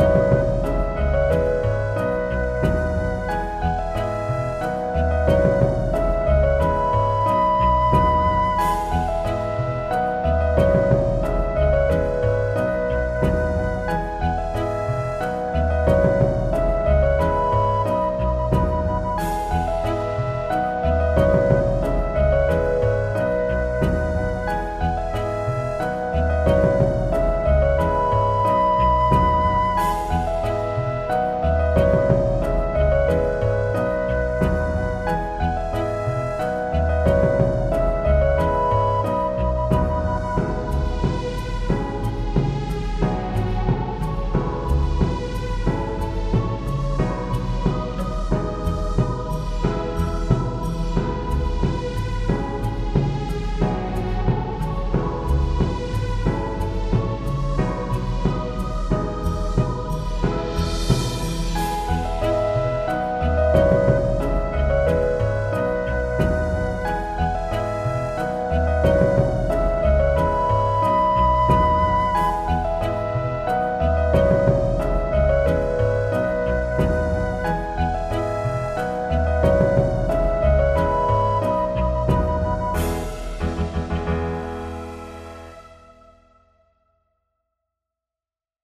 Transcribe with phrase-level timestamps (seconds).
[0.00, 0.39] you